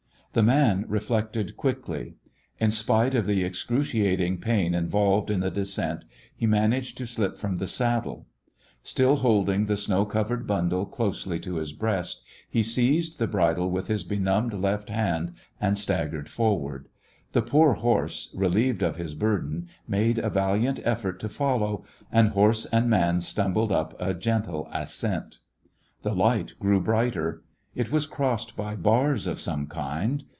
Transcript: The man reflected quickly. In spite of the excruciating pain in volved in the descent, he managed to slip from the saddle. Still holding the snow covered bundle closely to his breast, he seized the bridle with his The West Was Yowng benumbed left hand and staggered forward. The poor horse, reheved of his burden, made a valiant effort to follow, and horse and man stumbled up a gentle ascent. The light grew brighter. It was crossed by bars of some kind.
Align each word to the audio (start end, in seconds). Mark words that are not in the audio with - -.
The 0.33 0.41
man 0.41 0.85
reflected 0.87 1.57
quickly. 1.57 2.15
In 2.57 2.71
spite 2.71 3.15
of 3.15 3.25
the 3.25 3.43
excruciating 3.43 4.37
pain 4.37 4.73
in 4.73 4.87
volved 4.89 5.29
in 5.29 5.41
the 5.41 5.51
descent, 5.51 6.05
he 6.33 6.45
managed 6.45 6.97
to 6.99 7.05
slip 7.05 7.37
from 7.37 7.57
the 7.57 7.67
saddle. 7.67 8.27
Still 8.81 9.17
holding 9.17 9.65
the 9.65 9.75
snow 9.75 10.05
covered 10.05 10.47
bundle 10.47 10.85
closely 10.85 11.37
to 11.39 11.55
his 11.55 11.73
breast, 11.73 12.23
he 12.49 12.63
seized 12.63 13.19
the 13.19 13.27
bridle 13.27 13.71
with 13.71 13.87
his 13.89 14.07
The 14.07 14.15
West 14.15 14.19
Was 14.21 14.21
Yowng 14.25 14.43
benumbed 14.45 14.53
left 14.63 14.89
hand 14.89 15.33
and 15.59 15.77
staggered 15.77 16.29
forward. 16.29 16.87
The 17.33 17.41
poor 17.41 17.73
horse, 17.73 18.33
reheved 18.33 18.81
of 18.83 18.95
his 18.95 19.15
burden, 19.15 19.67
made 19.85 20.17
a 20.17 20.29
valiant 20.29 20.79
effort 20.85 21.19
to 21.19 21.27
follow, 21.27 21.83
and 22.09 22.29
horse 22.29 22.65
and 22.67 22.89
man 22.89 23.19
stumbled 23.19 23.73
up 23.73 23.93
a 24.01 24.13
gentle 24.13 24.69
ascent. 24.71 25.39
The 26.03 26.15
light 26.15 26.53
grew 26.57 26.79
brighter. 26.79 27.43
It 27.73 27.89
was 27.89 28.05
crossed 28.05 28.57
by 28.57 28.75
bars 28.75 29.27
of 29.27 29.39
some 29.39 29.67
kind. 29.67 30.25